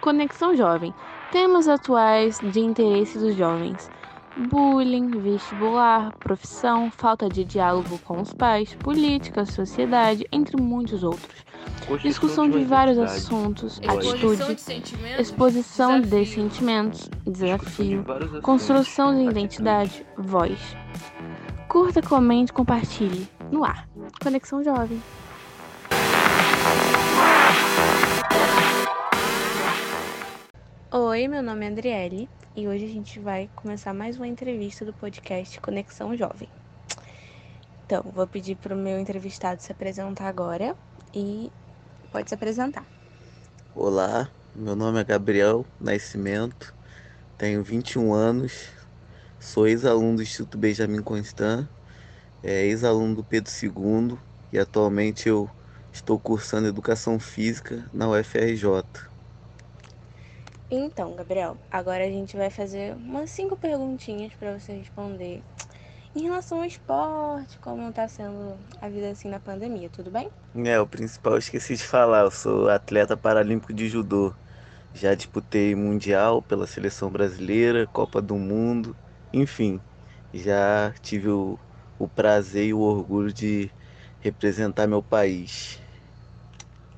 [0.00, 0.92] Conexão Jovem.
[1.30, 3.88] Temas atuais de interesse dos jovens:
[4.50, 11.44] bullying, vestibular, profissão, falta de diálogo com os pais, política, sociedade, entre muitos outros.
[12.02, 14.42] Discussão de vários assuntos, atitude,
[15.18, 18.04] exposição de sentimentos, desafio,
[18.42, 20.58] construção de identidade, voz.
[21.68, 23.28] Curta, comente, compartilhe.
[23.50, 23.88] No ar.
[24.22, 25.00] Conexão Jovem.
[30.94, 34.92] Oi, meu nome é Adriele e hoje a gente vai começar mais uma entrevista do
[34.92, 36.50] podcast Conexão Jovem.
[37.86, 40.76] Então, vou pedir para o meu entrevistado se apresentar agora
[41.14, 41.50] e
[42.10, 42.84] pode se apresentar.
[43.74, 46.74] Olá, meu nome é Gabriel Nascimento,
[47.38, 48.68] tenho 21 anos,
[49.40, 51.66] sou ex-aluno do Instituto Benjamin Constant,
[52.42, 54.18] é ex-aluno do Pedro II
[54.52, 55.48] e atualmente eu
[55.90, 59.11] estou cursando Educação Física na UFRJ.
[60.72, 65.44] Então, Gabriel, agora a gente vai fazer umas cinco perguntinhas para você responder
[66.14, 70.30] em relação ao esporte, como está sendo a vida assim na pandemia, tudo bem?
[70.66, 74.34] É, o principal eu esqueci de falar, eu sou atleta paralímpico de judô.
[74.92, 78.98] Já disputei mundial pela seleção brasileira, Copa do Mundo,
[79.32, 79.82] enfim,
[80.32, 81.60] já tive o,
[81.98, 83.72] o prazer e o orgulho de
[84.20, 85.80] representar meu país.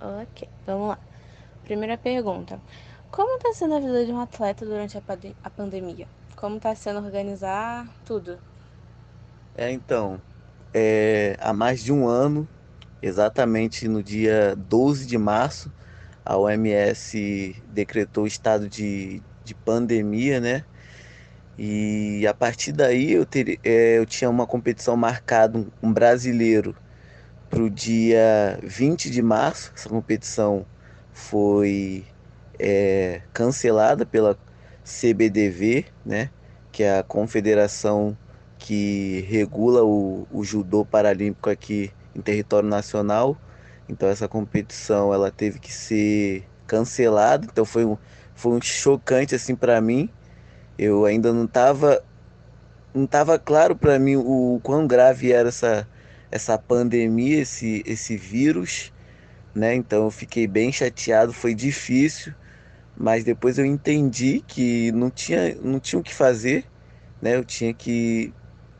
[0.00, 0.98] Ok, vamos lá.
[1.64, 2.62] Primeira pergunta.
[3.10, 6.06] Como está sendo a vida de um atleta durante a, pandemia?
[6.36, 8.38] Como está sendo organizar tudo?
[9.56, 10.20] É, então,
[10.72, 12.46] é, há mais de um ano,
[13.02, 15.72] exatamente no dia 12 de março,
[16.24, 20.64] a OMS decretou estado de, de pandemia, né?
[21.58, 26.76] E a partir daí eu, ter, é, eu tinha uma competição marcada, um, um brasileiro,
[27.50, 29.72] para o dia 20 de março.
[29.74, 30.64] Essa competição
[31.12, 32.06] foi
[32.58, 34.36] é, cancelada pela
[34.84, 36.30] CBDV, né,
[36.72, 38.16] que é a confederação
[38.58, 43.36] que regula o, o judô paralímpico aqui em território nacional.
[43.88, 47.46] Então essa competição ela teve que ser cancelada.
[47.50, 47.96] Então foi um,
[48.34, 50.10] foi um chocante assim para mim.
[50.76, 52.02] Eu ainda não estava
[52.94, 55.88] não tava claro para mim o, o quão grave era essa
[56.30, 58.92] essa pandemia, esse esse vírus,
[59.54, 59.74] né?
[59.74, 62.34] Então eu fiquei bem chateado, foi difícil
[62.98, 66.64] mas depois eu entendi que não tinha, não tinha o que fazer,
[67.22, 67.36] né?
[67.36, 68.34] Eu tinha que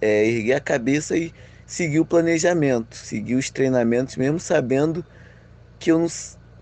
[0.00, 1.32] é, erguer a cabeça e
[1.64, 5.04] seguir o planejamento, seguir os treinamentos, mesmo sabendo
[5.78, 6.08] que eu não,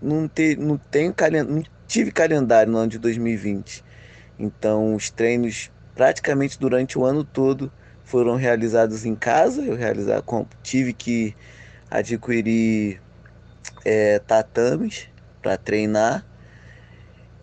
[0.01, 1.13] não, ter, não, tenho,
[1.47, 3.83] não tive calendário no ano de 2020.
[4.39, 7.69] Então, os treinos praticamente durante o ano todo
[8.05, 9.61] foram realizados em casa.
[9.61, 10.23] Eu realizar,
[10.63, 11.35] tive que
[11.89, 13.01] adquirir
[13.83, 15.09] é, tatames
[15.41, 16.25] para treinar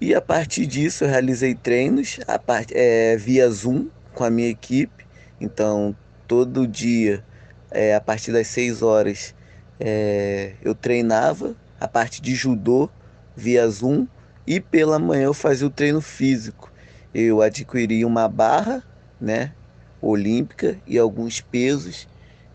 [0.01, 2.73] e a partir disso eu realizei treinos part...
[2.75, 5.07] É, via Zoom com a minha equipe.
[5.41, 5.95] Então
[6.27, 7.25] todo dia,
[7.71, 9.35] é, a partir das 6 horas,
[9.81, 12.89] é, eu treinava a parte de judô
[13.37, 14.07] via Zoom
[14.47, 16.73] e pela manhã eu fazia o treino físico.
[17.15, 18.83] Eu adquiri uma barra,
[19.21, 19.53] né,
[20.01, 22.07] olímpica e alguns pesos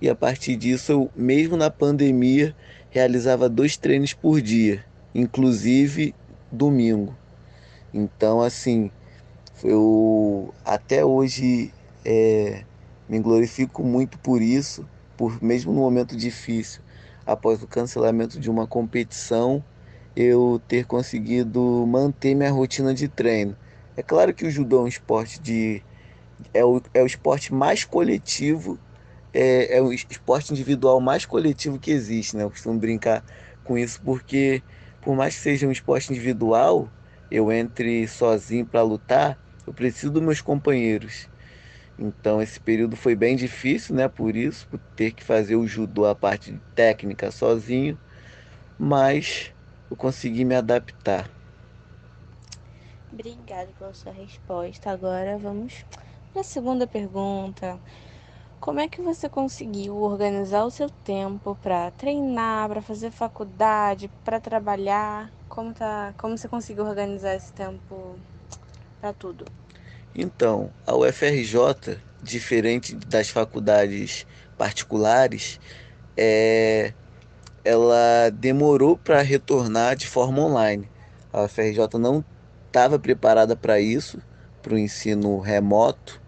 [0.04, 2.54] e a partir disso eu, mesmo na pandemia,
[2.90, 4.84] realizava dois treinos por dia,
[5.16, 6.14] inclusive
[6.52, 7.18] domingo.
[7.94, 8.92] Então, assim,
[9.64, 12.68] eu até hoje é,
[13.08, 16.84] me glorifico muito por isso, por mesmo no momento difícil,
[17.26, 19.66] após o cancelamento de uma competição,
[20.16, 23.58] eu ter conseguido manter minha rotina de treino.
[23.96, 25.86] É claro que o judô é um esporte de
[26.54, 28.82] é o, é o esporte mais coletivo,
[29.34, 32.44] é, é o esporte individual mais coletivo que existe, né?
[32.44, 33.26] Eu costumo brincar
[33.64, 34.64] com isso porque
[35.02, 36.94] por mais que seja um esporte individual,
[37.30, 41.30] eu entre sozinho para lutar, eu preciso dos meus companheiros.
[41.98, 44.08] Então esse período foi bem difícil, né?
[44.10, 48.00] Por isso, por ter que fazer o judô, a parte técnica sozinho,
[48.78, 49.54] mas
[49.90, 51.32] eu consegui me adaptar.
[53.12, 54.92] Obrigada pela sua resposta.
[54.92, 55.86] Agora vamos
[56.32, 57.82] para a segunda pergunta.
[58.60, 64.42] Como é que você conseguiu organizar o seu tempo para treinar, para fazer faculdade, para
[64.42, 65.34] trabalhar?
[65.54, 68.18] Como tá, como você conseguiu organizar esse tempo
[69.00, 69.46] para tudo?
[70.16, 74.26] Então, a UFRJ, diferente das faculdades
[74.58, 75.60] particulares,
[76.18, 76.92] é,
[77.64, 80.90] ela demorou para retornar de forma online.
[81.32, 82.26] A UFRJ não
[82.66, 84.20] estava preparada para isso,
[84.60, 86.20] para o ensino remoto.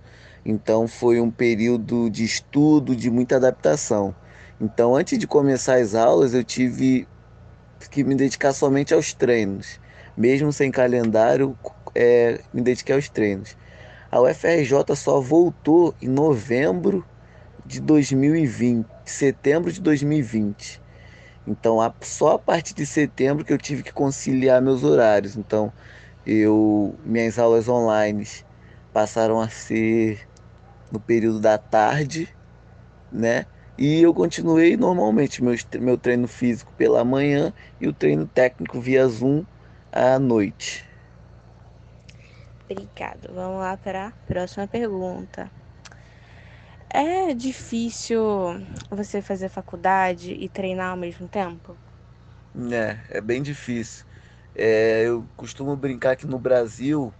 [0.45, 4.15] Então foi um período de estudo, de muita adaptação.
[4.61, 7.07] Então antes de começar as aulas eu tive
[7.91, 9.79] que me dedicar somente aos treinos.
[10.17, 11.57] Mesmo sem calendário,
[11.93, 13.55] é, me dediquei aos treinos.
[14.11, 17.05] A UFRJ só voltou em novembro
[17.65, 20.81] de 2020, setembro de 2020.
[21.47, 25.35] Então, só a partir de setembro que eu tive que conciliar meus horários.
[25.35, 25.73] Então,
[26.25, 28.25] eu minhas aulas online
[28.93, 30.27] passaram a ser
[30.91, 32.29] no período da tarde,
[33.11, 33.45] né?
[33.77, 39.07] E eu continuei normalmente meu, meu treino físico pela manhã e o treino técnico via
[39.07, 39.45] Zoom
[39.91, 40.85] à noite.
[42.69, 43.33] Obrigado.
[43.33, 45.51] Vamos lá para a próxima pergunta.
[46.89, 48.21] É difícil
[48.89, 51.77] você fazer faculdade e treinar ao mesmo tempo?
[52.71, 54.05] É, é bem difícil.
[54.53, 57.13] É, eu costumo brincar que no Brasil,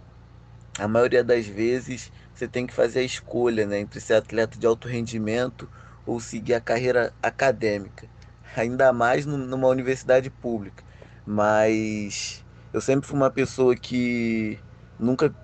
[0.78, 4.66] a maioria das vezes, você tem que fazer a escolha né, entre ser atleta de
[4.66, 5.70] alto rendimento
[6.06, 8.08] ou seguir a carreira acadêmica,
[8.56, 10.84] ainda mais numa universidade pública.
[11.26, 14.58] Mas eu sempre fui uma pessoa que
[14.98, 15.34] nunca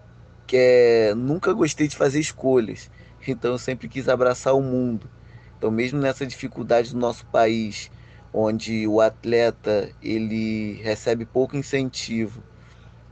[0.47, 2.91] quer, nunca gostei de fazer escolhas.
[3.27, 5.11] Então eu sempre quis abraçar o mundo.
[5.59, 7.91] Então mesmo nessa dificuldade do nosso país,
[8.33, 12.43] onde o atleta ele recebe pouco incentivo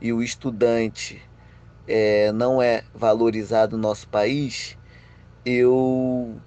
[0.01, 1.21] e o estudante
[1.87, 4.77] é, não é valorizado no nosso país,
[5.45, 6.39] eu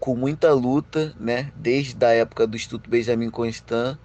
[0.00, 3.98] com muita luta, né, desde a época do Instituto Benjamin Constant,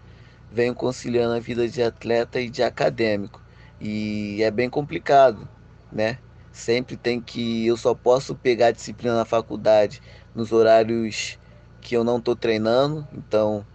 [0.51, 3.41] venho conciliando a vida de atleta e de acadêmico.
[3.79, 5.47] E é bem complicado,
[5.91, 6.19] né?
[6.51, 10.01] Sempre tem que eu só posso pegar disciplina na faculdade
[10.35, 11.39] nos horários
[11.81, 13.65] que eu não estou treinando, então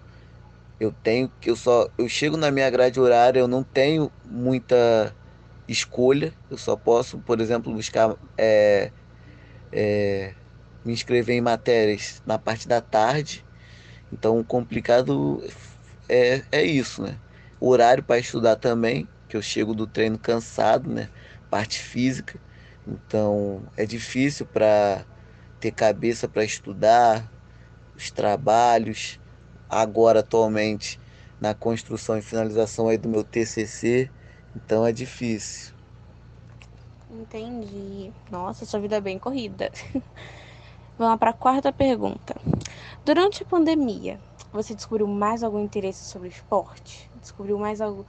[0.81, 5.15] eu tenho que eu só eu chego na minha grade horária, eu não tenho muita
[5.67, 8.93] escolha, eu só posso, por exemplo, buscar é,
[9.73, 10.35] é,
[10.85, 13.47] me inscrever em matérias na parte da tarde.
[14.13, 15.43] Então, complicado
[16.09, 17.21] é, é isso, né?
[17.61, 21.11] O horário para estudar também, que eu chego do treino cansado, né?
[21.51, 22.41] Parte física.
[22.87, 25.07] Então, é difícil para
[25.61, 27.33] ter cabeça para estudar,
[27.95, 29.21] os trabalhos.
[29.69, 31.01] Agora, atualmente,
[31.41, 34.13] na construção e finalização aí do meu TCC.
[34.55, 35.75] Então, é difícil.
[37.11, 38.13] Entendi.
[38.31, 39.71] Nossa, sua vida é bem corrida.
[40.99, 42.35] Vamos para a quarta pergunta.
[43.05, 44.19] Durante a pandemia,
[44.53, 47.09] você descobriu mais algum interesse sobre esporte?
[47.21, 48.05] Descobriu mais algum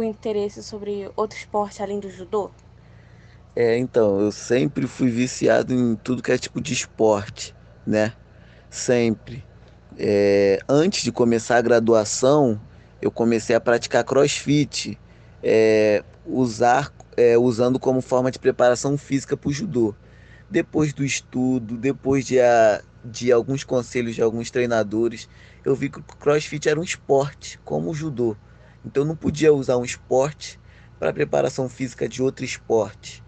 [0.00, 2.52] interesse sobre outro esporte além do judô?
[3.56, 7.52] É, então, eu sempre fui viciado em tudo que é tipo de esporte,
[7.84, 8.12] né?
[8.70, 9.44] Sempre.
[9.98, 12.60] É, antes de começar a graduação,
[13.02, 14.96] eu comecei a praticar crossfit,
[15.42, 19.96] é, usar, é, usando como forma de preparação física para o judô
[20.48, 25.28] depois do estudo, depois de, a, de alguns conselhos de alguns treinadores,
[25.64, 28.36] eu vi que o crossfit era um esporte, como o judô.
[28.84, 30.60] Então eu não podia usar um esporte
[30.98, 33.22] para preparação física de outro esporte.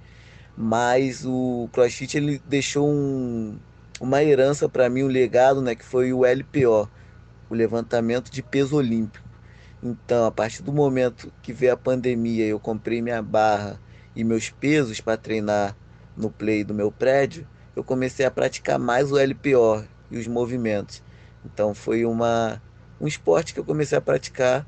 [0.56, 3.58] Mas o crossfit ele deixou um,
[4.00, 6.88] uma herança para mim, um legado, né, que foi o LPO,
[7.48, 9.26] o levantamento de peso olímpico.
[9.82, 13.80] Então, a partir do momento que veio a pandemia, eu comprei minha barra
[14.14, 15.76] e meus pesos para treinar
[16.16, 21.02] no play do meu prédio, eu comecei a praticar mais o LPO e os movimentos.
[21.44, 22.62] Então foi uma
[23.00, 24.66] um esporte que eu comecei a praticar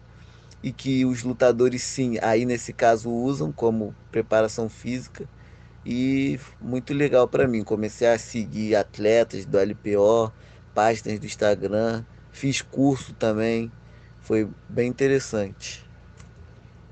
[0.63, 5.29] e que os lutadores sim, aí nesse caso usam como preparação física
[5.85, 7.65] e muito legal para mim.
[7.65, 10.33] Comecei a seguir atletas do LPO,
[10.75, 13.73] páginas do Instagram, fiz curso também,
[14.21, 15.89] foi bem interessante.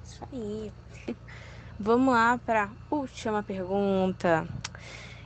[0.03, 0.73] Isso aí.
[1.79, 4.49] Vamos lá para a última pergunta.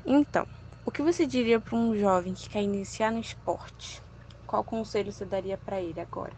[0.04, 0.46] Então,
[0.84, 4.02] o que você diria para um jovem que quer iniciar no esporte?
[4.46, 6.36] Qual conselho você daria para ele agora?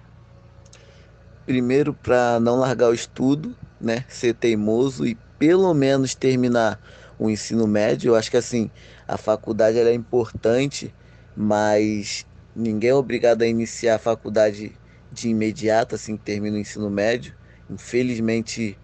[1.45, 4.07] Primeiro, para não largar o estudo, né?
[4.09, 6.81] Ser teimoso e pelo menos terminar
[7.19, 8.11] o ensino médio.
[8.11, 8.73] Eu acho que assim,
[9.09, 10.97] a faculdade é importante,
[11.35, 16.89] mas ninguém é obrigado a iniciar a faculdade de imediato, assim que termina o ensino
[16.91, 17.37] médio.
[17.69, 18.81] Infelizmente,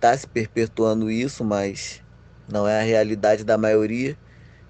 [0.00, 2.02] está se perpetuando isso, mas
[2.50, 4.16] não é a realidade da maioria.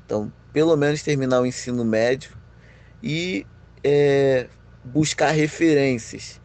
[0.05, 2.33] Então, pelo menos terminar o ensino médio
[3.01, 3.47] e
[3.85, 4.49] é,
[4.85, 6.41] buscar referências.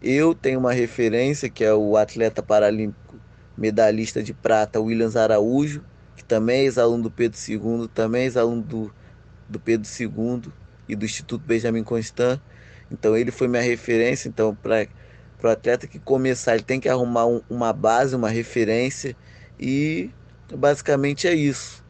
[0.00, 3.18] Eu tenho uma referência que é o atleta paralímpico
[3.56, 8.62] medalhista de prata Williams Araújo, que também é ex-aluno do Pedro II, também é ex-aluno
[8.62, 8.94] do,
[9.48, 10.52] do Pedro II
[10.88, 12.40] e do Instituto Benjamin Constant.
[12.88, 14.28] Então ele foi minha referência.
[14.28, 14.86] Então, para
[15.38, 19.16] para o atleta que começar, ele tem que arrumar um, uma base, uma referência
[19.58, 20.14] e
[20.50, 21.84] basicamente é isso.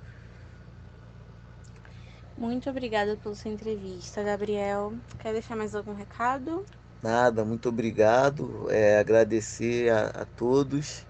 [2.39, 4.99] Muito obrigada pela sua entrevista, Gabriel.
[5.19, 6.65] Quer deixar mais algum recado?
[7.03, 8.71] Nada, muito obrigado.
[8.71, 11.07] É, agradecer a, a todos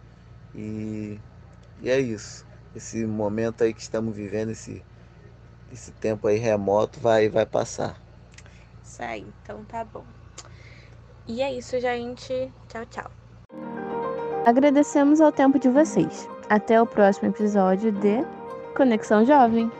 [0.54, 1.23] e,
[1.78, 2.47] e é isso.
[2.75, 4.87] Esse momento aí que estamos vivendo, esse,
[5.68, 8.04] esse tempo aí remoto vai, vai passar.
[8.83, 10.07] Isso aí, então tá bom.
[11.28, 12.50] E é isso, gente.
[12.68, 13.11] Tchau, tchau.
[14.47, 16.26] Agradecemos ao tempo de vocês.
[16.49, 18.25] Até o próximo episódio de
[18.75, 19.70] Conexão Jovem.